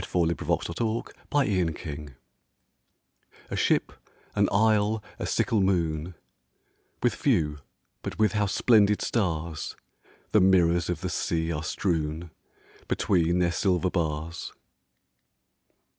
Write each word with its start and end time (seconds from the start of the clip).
174 0.03 1.03
A 1.29 1.35
Ship^ 1.45 1.59
an 1.61 1.67
Isle^ 1.67 1.69
a 1.69 1.75
Sickle 1.77 2.01
Moon 2.01 2.15
A 3.51 3.55
ship, 3.55 3.91
an 4.33 4.49
isle, 4.51 5.03
a 5.19 5.27
sickle 5.27 5.61
moon— 5.61 6.15
With 7.03 7.13
few 7.13 7.59
but 8.01 8.17
with 8.17 8.31
how 8.31 8.47
splendid 8.47 9.03
stars 9.03 9.75
The 10.31 10.41
mirrors 10.41 10.89
of 10.89 11.01
the 11.01 11.09
sea 11.11 11.51
are 11.51 11.61
strewn 11.63 12.31
Between 12.87 13.37
their 13.37 13.51
silver 13.51 13.91
bars 13.91 14.51